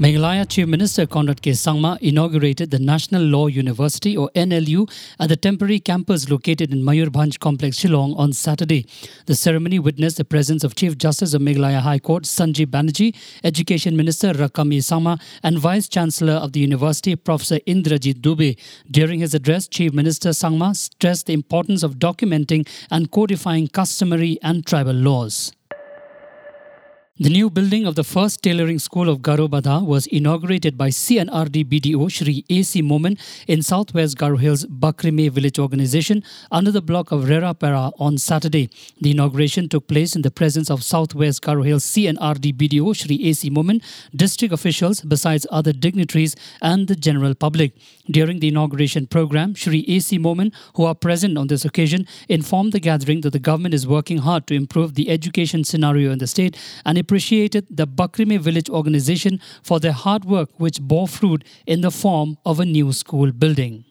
[0.00, 1.50] Meghalaya Chief Minister Conrad K.
[1.50, 7.38] Sangma inaugurated the National Law University or NLU at the temporary campus located in Mayurbhanj
[7.38, 8.86] Complex, Shillong on Saturday.
[9.26, 13.94] The ceremony witnessed the presence of Chief Justice of Meghalaya High Court Sanjeev Banerjee, Education
[13.94, 18.58] Minister Rakami Sangma and Vice Chancellor of the University Professor Indrajit Dube.
[18.90, 24.64] During his address, Chief Minister Sangma stressed the importance of documenting and codifying customary and
[24.64, 25.52] tribal laws.
[27.22, 32.10] The new building of the first tailoring school of Garobadha was inaugurated by CNRD BDO
[32.10, 32.80] Shri A.C.
[32.80, 38.70] Momin in southwest Garo Hills Bakrime village organization under the block of Rerapara on Saturday.
[39.02, 43.50] The inauguration took place in the presence of southwest Garo Hills CNRD BDO Shri A.C.
[43.50, 43.82] Momin,
[44.16, 47.74] district officials besides other dignitaries and the general public.
[48.10, 50.16] During the inauguration program, Shri A.C.
[50.16, 54.18] Momin, who are present on this occasion, informed the gathering that the government is working
[54.18, 59.40] hard to improve the education scenario in the state and appreciated the Bakrime Village organization
[59.64, 63.84] for their hard work, which bore fruit in the form of a new school building.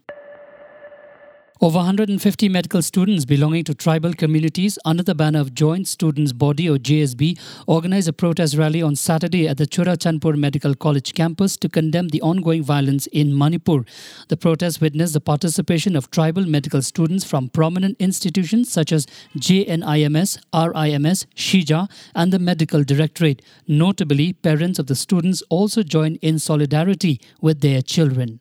[1.61, 6.69] Over 150 medical students belonging to tribal communities under the banner of Joint Students Body
[6.69, 11.67] or JSB organized a protest rally on Saturday at the Churachandpur Medical College campus to
[11.67, 13.83] condemn the ongoing violence in Manipur.
[14.29, 20.39] The protest witnessed the participation of tribal medical students from prominent institutions such as JNIMS,
[20.53, 23.41] RIMS, Shija, and the Medical Directorate.
[23.67, 28.39] Notably, parents of the students also joined in solidarity with their children.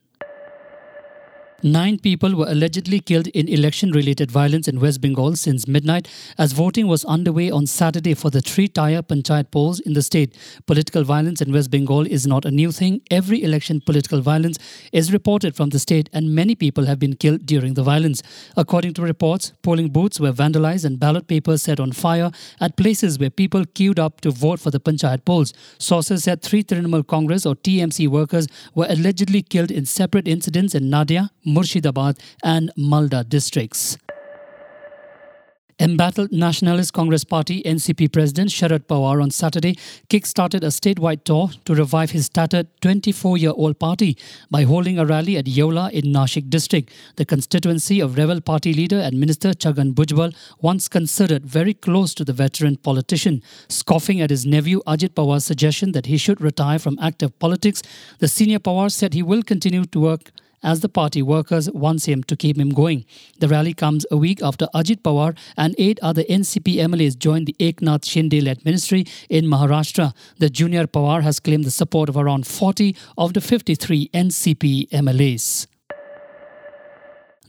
[1.64, 6.06] Nine people were allegedly killed in election related violence in West Bengal since midnight
[6.38, 10.36] as voting was underway on Saturday for the three tier panchayat polls in the state.
[10.66, 13.00] Political violence in West Bengal is not a new thing.
[13.10, 14.56] Every election political violence
[14.92, 18.22] is reported from the state and many people have been killed during the violence.
[18.56, 22.30] According to reports, polling booths were vandalized and ballot papers set on fire
[22.60, 25.52] at places where people queued up to vote for the panchayat polls.
[25.78, 30.88] Sources said three Trinamool Congress or TMC workers were allegedly killed in separate incidents in
[30.88, 33.98] Nadia, Murshidabad, and Malda districts.
[35.81, 39.78] Embattled Nationalist Congress Party NCP President Sharad Pawar on Saturday
[40.09, 44.16] kick-started a statewide tour to revive his tattered 24-year-old party
[44.50, 48.98] by holding a rally at Yeola in Nashik district, the constituency of rebel party leader
[48.98, 53.41] and minister Chhagan Bhujbal, once considered very close to the veteran politician.
[53.69, 57.84] Scoffing at his nephew Ajit Pawar's suggestion that he should retire from active politics,
[58.19, 60.32] the senior Pawar said he will continue to work
[60.62, 63.04] as the party workers wants him to keep him going.
[63.38, 67.56] The rally comes a week after Ajit Pawar and eight other NCP MLAs joined the
[67.58, 70.14] Eknath Shinde-led ministry in Maharashtra.
[70.38, 75.66] The junior Pawar has claimed the support of around 40 of the 53 NCP MLAs.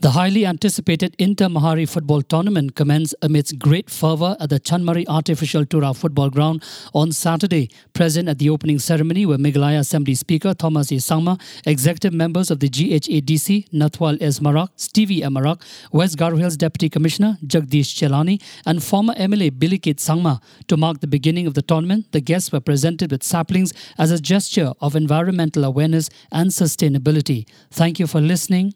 [0.02, 5.66] The highly anticipated Inter Mahari football tournament commenced amidst great fervour at the Chanmari Artificial
[5.66, 7.70] Tura football ground on Saturday.
[7.92, 11.02] Present at the opening ceremony were Meghalaya Assembly Speaker Thomas E.
[11.66, 14.40] Executive members of the GHADC, Nathwal S.
[14.40, 15.62] Marak, Stevie Amarak,
[15.92, 20.42] West Garo Hills Deputy Commissioner Jagdish Chelani, and former MLA Bilikit Sangma.
[20.70, 24.20] To mark the beginning of the tournament, the guests were presented with saplings as a
[24.22, 27.46] gesture of environmental awareness and sustainability.
[27.70, 28.76] Thank you for listening